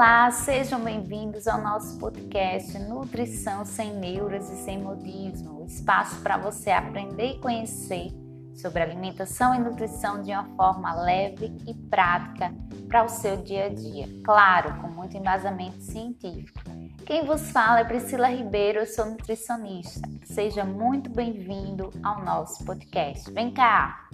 Olá, 0.00 0.30
sejam 0.30 0.82
bem-vindos 0.82 1.46
ao 1.46 1.60
nosso 1.60 1.98
podcast 1.98 2.78
Nutrição 2.78 3.66
sem 3.66 3.92
Neuras 3.92 4.48
e 4.48 4.56
sem 4.64 4.78
Modismo, 4.78 5.66
espaço 5.66 6.22
para 6.22 6.38
você 6.38 6.70
aprender 6.70 7.32
e 7.32 7.38
conhecer 7.38 8.08
sobre 8.54 8.82
alimentação 8.82 9.54
e 9.54 9.58
nutrição 9.58 10.22
de 10.22 10.30
uma 10.30 10.56
forma 10.56 11.02
leve 11.02 11.54
e 11.66 11.74
prática 11.74 12.50
para 12.88 13.04
o 13.04 13.10
seu 13.10 13.36
dia 13.42 13.66
a 13.66 13.68
dia, 13.68 14.08
claro, 14.24 14.80
com 14.80 14.88
muito 14.88 15.18
embasamento 15.18 15.82
científico. 15.82 16.62
Quem 17.04 17.26
vos 17.26 17.50
fala 17.50 17.80
é 17.80 17.84
Priscila 17.84 18.28
Ribeiro, 18.28 18.78
eu 18.78 18.86
sou 18.86 19.04
nutricionista. 19.04 20.08
Seja 20.24 20.64
muito 20.64 21.10
bem-vindo 21.10 21.90
ao 22.02 22.24
nosso 22.24 22.64
podcast. 22.64 23.30
Vem 23.32 23.52
cá! 23.52 24.08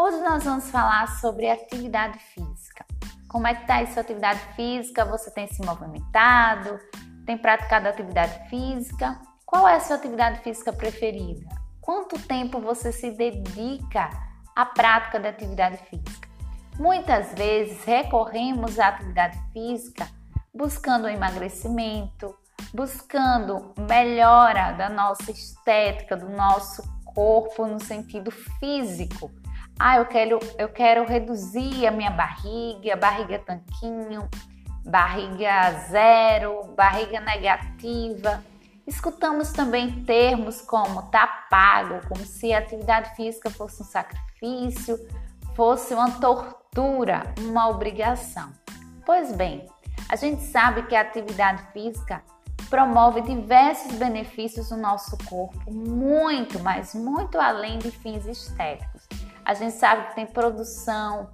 Hoje 0.00 0.20
nós 0.20 0.44
vamos 0.44 0.70
falar 0.70 1.08
sobre 1.18 1.50
atividade 1.50 2.20
física. 2.20 2.86
Como 3.26 3.48
é 3.48 3.54
que 3.56 3.62
está 3.62 3.74
aí 3.74 3.88
sua 3.88 4.02
atividade 4.02 4.38
física? 4.54 5.04
Você 5.04 5.28
tem 5.28 5.48
se 5.48 5.60
movimentado? 5.66 6.78
Tem 7.26 7.36
praticado 7.36 7.88
atividade 7.88 8.48
física? 8.48 9.20
Qual 9.44 9.66
é 9.66 9.74
a 9.74 9.80
sua 9.80 9.96
atividade 9.96 10.38
física 10.44 10.72
preferida? 10.72 11.48
Quanto 11.80 12.16
tempo 12.16 12.60
você 12.60 12.92
se 12.92 13.10
dedica 13.10 14.08
à 14.54 14.64
prática 14.64 15.18
da 15.18 15.30
atividade 15.30 15.78
física? 15.90 16.28
Muitas 16.78 17.34
vezes 17.34 17.82
recorremos 17.82 18.78
à 18.78 18.90
atividade 18.90 19.36
física 19.52 20.06
buscando 20.54 21.08
emagrecimento, 21.08 22.36
buscando 22.72 23.74
melhora 23.76 24.70
da 24.74 24.88
nossa 24.88 25.32
estética, 25.32 26.16
do 26.16 26.28
nosso 26.28 26.84
corpo 27.04 27.66
no 27.66 27.80
sentido 27.80 28.30
físico 28.30 29.28
ah, 29.78 29.98
eu 29.98 30.06
quero, 30.06 30.40
eu 30.58 30.68
quero 30.68 31.04
reduzir 31.06 31.86
a 31.86 31.90
minha 31.90 32.10
barriga, 32.10 32.96
barriga 32.96 33.38
tanquinho, 33.38 34.28
barriga 34.84 35.72
zero, 35.88 36.64
barriga 36.76 37.20
negativa. 37.20 38.42
Escutamos 38.86 39.52
também 39.52 40.02
termos 40.04 40.60
como 40.62 41.02
tá 41.10 41.26
pago, 41.48 42.00
como 42.08 42.24
se 42.24 42.52
a 42.52 42.58
atividade 42.58 43.14
física 43.14 43.50
fosse 43.50 43.82
um 43.82 43.84
sacrifício, 43.84 44.98
fosse 45.54 45.94
uma 45.94 46.10
tortura, 46.12 47.22
uma 47.38 47.68
obrigação. 47.68 48.50
Pois 49.06 49.30
bem, 49.30 49.66
a 50.08 50.16
gente 50.16 50.42
sabe 50.42 50.82
que 50.86 50.96
a 50.96 51.02
atividade 51.02 51.62
física 51.72 52.22
promove 52.68 53.20
diversos 53.20 53.92
benefícios 53.92 54.70
no 54.70 54.76
nosso 54.76 55.16
corpo, 55.26 55.70
muito, 55.70 56.58
mas 56.60 56.94
muito 56.94 57.38
além 57.38 57.78
de 57.78 57.90
fins 57.90 58.26
estéticos. 58.26 58.97
A 59.48 59.54
gente 59.54 59.76
sabe 59.76 60.08
que 60.08 60.14
tem 60.14 60.26
produção 60.26 61.30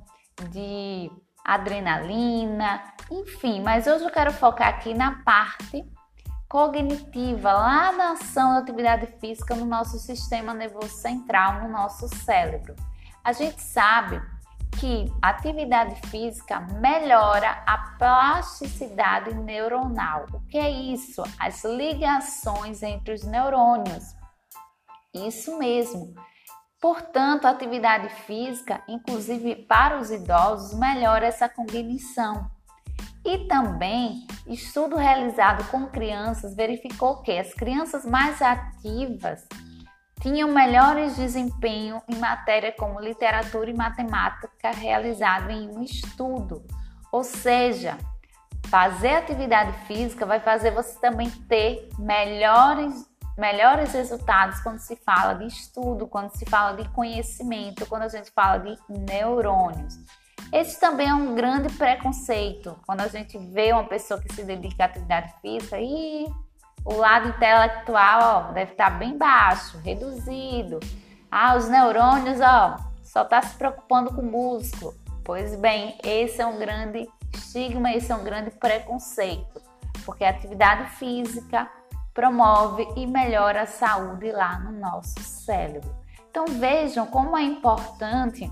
de 0.52 1.10
adrenalina, 1.44 2.80
enfim, 3.10 3.60
mas 3.60 3.88
hoje 3.88 4.04
eu 4.04 4.10
quero 4.10 4.32
focar 4.32 4.68
aqui 4.68 4.94
na 4.94 5.20
parte 5.24 5.84
cognitiva, 6.48 7.52
lá 7.52 7.90
na 7.90 8.12
ação 8.12 8.52
da 8.52 8.60
atividade 8.60 9.08
física 9.18 9.56
no 9.56 9.64
nosso 9.64 9.98
sistema 9.98 10.54
nervoso 10.54 10.90
central, 10.90 11.62
no 11.62 11.68
nosso 11.68 12.06
cérebro. 12.24 12.76
A 13.24 13.32
gente 13.32 13.60
sabe 13.60 14.22
que 14.78 15.12
atividade 15.20 16.00
física 16.08 16.60
melhora 16.60 17.64
a 17.66 17.96
plasticidade 17.98 19.34
neuronal. 19.34 20.26
O 20.32 20.40
que 20.46 20.56
é 20.56 20.70
isso? 20.70 21.20
As 21.36 21.64
ligações 21.64 22.80
entre 22.80 23.12
os 23.12 23.24
neurônios. 23.24 24.14
Isso 25.12 25.58
mesmo. 25.58 26.14
Portanto, 26.84 27.46
a 27.46 27.50
atividade 27.52 28.10
física, 28.26 28.82
inclusive 28.86 29.56
para 29.56 29.98
os 29.98 30.10
idosos, 30.10 30.78
melhora 30.78 31.24
essa 31.24 31.48
cognição. 31.48 32.46
E 33.24 33.38
também, 33.48 34.26
estudo 34.46 34.94
realizado 34.94 35.66
com 35.70 35.86
crianças 35.86 36.54
verificou 36.54 37.22
que 37.22 37.32
as 37.38 37.54
crianças 37.54 38.04
mais 38.04 38.42
ativas 38.42 39.48
tinham 40.20 40.52
melhores 40.52 41.16
desempenho 41.16 42.02
em 42.06 42.16
matéria 42.16 42.70
como 42.70 43.00
literatura 43.00 43.70
e 43.70 43.74
matemática 43.74 44.70
realizado 44.70 45.48
em 45.48 45.74
um 45.74 45.82
estudo. 45.82 46.62
Ou 47.10 47.24
seja, 47.24 47.96
fazer 48.66 49.16
atividade 49.16 49.72
física 49.86 50.26
vai 50.26 50.38
fazer 50.38 50.70
você 50.70 51.00
também 51.00 51.30
ter 51.48 51.88
melhores 51.98 53.08
melhores 53.36 53.92
resultados 53.92 54.60
quando 54.60 54.78
se 54.78 54.96
fala 54.96 55.34
de 55.34 55.46
estudo, 55.46 56.06
quando 56.06 56.30
se 56.36 56.44
fala 56.46 56.76
de 56.76 56.88
conhecimento, 56.90 57.86
quando 57.86 58.02
a 58.02 58.08
gente 58.08 58.30
fala 58.30 58.58
de 58.58 58.78
neurônios. 58.88 59.98
Esse 60.52 60.78
também 60.78 61.08
é 61.08 61.14
um 61.14 61.34
grande 61.34 61.72
preconceito. 61.74 62.78
Quando 62.86 63.00
a 63.00 63.08
gente 63.08 63.36
vê 63.38 63.72
uma 63.72 63.84
pessoa 63.84 64.20
que 64.20 64.32
se 64.32 64.44
dedica 64.44 64.84
à 64.84 64.86
atividade 64.86 65.34
física, 65.42 65.78
e 65.80 66.26
o 66.84 66.94
lado 66.94 67.28
intelectual 67.28 68.20
ó, 68.22 68.52
deve 68.52 68.72
estar 68.72 68.90
bem 68.90 69.18
baixo, 69.18 69.78
reduzido. 69.78 70.78
Ah, 71.30 71.56
os 71.56 71.68
neurônios, 71.68 72.40
ó, 72.40 72.76
só 73.02 73.22
está 73.22 73.42
se 73.42 73.56
preocupando 73.56 74.14
com 74.14 74.20
o 74.20 74.24
músculo. 74.24 74.94
Pois 75.24 75.56
bem, 75.56 75.98
esse 76.04 76.40
é 76.40 76.46
um 76.46 76.58
grande 76.58 77.08
estigma, 77.32 77.92
esse 77.92 78.12
é 78.12 78.14
um 78.14 78.22
grande 78.22 78.50
preconceito, 78.52 79.60
porque 80.04 80.24
a 80.24 80.30
atividade 80.30 80.90
física 80.96 81.68
promove 82.14 82.86
e 82.96 83.06
melhora 83.06 83.62
a 83.62 83.66
saúde 83.66 84.30
lá 84.30 84.60
no 84.60 84.72
nosso 84.72 85.20
cérebro. 85.20 85.94
Então 86.30 86.46
vejam 86.46 87.06
como 87.06 87.36
é 87.36 87.42
importante 87.42 88.50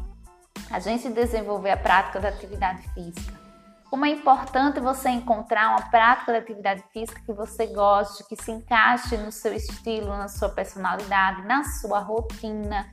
a 0.71 0.81
gente 0.81 1.09
desenvolver 1.11 1.71
a 1.71 1.77
prática 1.77 2.19
da 2.19 2.29
atividade 2.29 2.83
física. 2.91 3.41
Como 3.89 4.07
é 4.07 4.09
importante 4.09 4.81
você 4.81 5.11
encontrar 5.11 5.71
uma 5.71 5.91
prática 5.91 6.33
da 6.33 6.39
atividade 6.39 6.83
física 6.93 7.21
que 7.25 7.33
você 7.33 7.67
goste, 7.67 8.25
que 8.27 8.43
se 8.43 8.51
encaixe 8.51 9.17
no 9.19 9.31
seu 9.31 9.55
estilo, 9.55 10.09
na 10.09 10.29
sua 10.29 10.49
personalidade, 10.49 11.47
na 11.47 11.63
sua 11.65 11.99
rotina. 12.01 12.91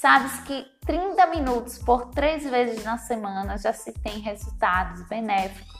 Sabes 0.00 0.40
que 0.40 0.64
30 0.86 1.26
minutos 1.26 1.78
por 1.78 2.06
três 2.06 2.48
vezes 2.48 2.82
na 2.82 2.96
semana 2.96 3.58
já 3.58 3.74
se 3.74 3.92
tem 3.92 4.20
resultados 4.20 5.02
benéficos. 5.02 5.78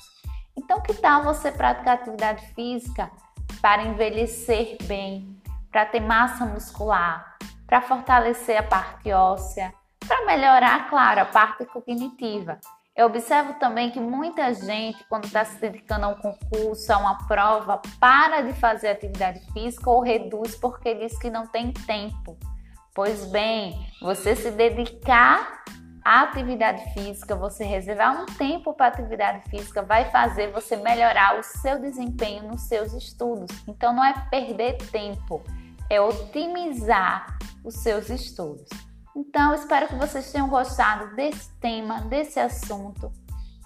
Então, 0.55 0.83
que 0.83 0.93
tal 0.93 1.23
você 1.23 1.51
praticar 1.51 1.95
atividade 1.95 2.45
física 2.49 3.11
para 3.61 3.83
envelhecer 3.83 4.77
bem, 4.85 5.37
para 5.71 5.87
ter 5.87 6.01
massa 6.01 6.47
muscular, 6.47 7.37
para 7.67 7.81
fortalecer 7.81 8.59
a 8.59 8.63
parte 8.63 9.13
óssea, 9.13 9.73
para 10.07 10.25
melhorar, 10.25 10.89
claro, 10.89 11.21
a 11.21 11.25
parte 11.25 11.65
cognitiva. 11.67 12.59
Eu 12.97 13.07
observo 13.07 13.55
também 13.61 13.93
que 13.93 14.01
muita 14.01 14.53
gente, 14.53 15.05
quando 15.09 15.27
está 15.27 15.45
se 15.45 15.61
dedicando 15.61 16.07
a 16.07 16.09
um 16.09 16.17
concurso, 16.17 16.93
a 16.93 16.99
uma 16.99 17.27
prova, 17.29 17.81
para 18.01 18.41
de 18.41 18.53
fazer 18.55 18.89
atividade 18.89 19.41
física 19.53 19.89
ou 19.89 20.01
reduz 20.01 20.57
porque 20.57 20.95
diz 20.95 21.17
que 21.17 21.31
não 21.31 21.47
tem 21.47 21.73
tempo. 21.73 22.37
Pois 22.93 23.25
bem, 23.27 23.87
você 24.03 24.35
se 24.35 24.51
dedicar 24.51 25.63
a 26.09 26.23
atividade 26.23 26.91
física, 26.95 27.37
você 27.37 27.65
reservar 27.65 28.23
um 28.23 28.25
tempo 28.25 28.73
para 28.73 28.87
atividade 28.87 29.47
física 29.51 29.83
vai 29.83 30.11
fazer 30.11 30.51
você 30.51 30.75
melhorar 30.75 31.39
o 31.39 31.43
seu 31.43 31.79
desempenho 31.79 32.45
nos 32.45 32.63
seus 32.63 32.95
estudos. 32.95 33.55
Então 33.69 33.93
não 33.93 34.03
é 34.03 34.15
perder 34.31 34.79
tempo, 34.91 35.45
é 35.91 36.01
otimizar 36.01 37.37
os 37.63 37.75
seus 37.75 38.09
estudos. 38.09 38.71
Então 39.15 39.53
espero 39.53 39.87
que 39.87 39.97
vocês 39.97 40.33
tenham 40.33 40.49
gostado 40.49 41.15
desse 41.15 41.53
tema, 41.59 42.01
desse 42.01 42.41
assunto. 42.41 43.13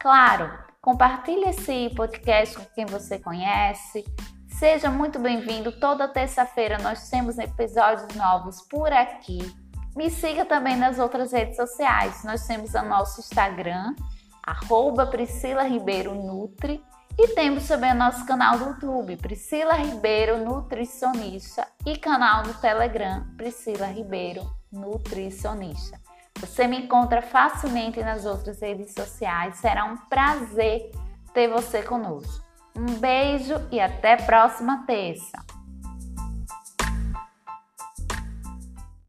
Claro, 0.01 0.51
compartilhe 0.81 1.45
esse 1.45 1.91
podcast 1.95 2.59
com 2.59 2.65
quem 2.75 2.87
você 2.87 3.21
conhece. 3.21 4.05
Seja 4.49 4.91
muito 4.91 5.21
bem-vindo. 5.21 5.79
Toda 5.79 6.09
terça-feira 6.09 6.77
nós 6.83 7.09
temos 7.09 7.39
episódios 7.39 8.13
novos 8.17 8.63
por 8.63 8.93
aqui 8.93 9.62
me 9.95 10.11
siga 10.11 10.45
também 10.45 10.77
nas 10.77 10.99
outras 10.99 11.33
redes 11.33 11.57
sociais. 11.57 12.25
Nós 12.25 12.47
temos 12.47 12.75
o 12.75 12.83
nosso 12.83 13.21
Instagram, 13.21 13.95
arroba 14.43 15.07
Priscila 15.07 15.63
Ribeiro 15.63 16.15
Nutri, 16.15 16.83
e 17.19 17.29
temos 17.35 17.69
também 17.69 17.93
o 17.93 17.97
nosso 17.97 18.25
canal 18.25 18.59
do 18.59 18.65
YouTube, 18.71 19.17
Priscila 19.19 19.75
Ribeiro 19.75 20.39
Nutricionista, 20.39 21.67
e 21.85 21.97
canal 21.99 22.43
no 22.43 22.55
Telegram, 22.55 23.27
Priscila 23.37 23.87
Ribeiro 23.87 24.51
Nutricionista. 24.73 26.01
Você 26.41 26.67
me 26.67 26.79
encontra 26.79 27.21
facilmente 27.21 28.03
nas 28.03 28.25
outras 28.25 28.61
redes 28.61 28.95
sociais. 28.95 29.57
Será 29.57 29.85
um 29.85 29.97
prazer 30.09 30.91
ter 31.35 31.49
você 31.49 31.83
conosco. 31.83 32.43
Um 32.75 32.99
beijo 32.99 33.55
e 33.71 33.79
até 33.79 34.17
próxima 34.17 34.85
terça. 34.87 35.39